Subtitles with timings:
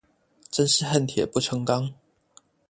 [0.49, 1.93] 真是恨鐵不成鋼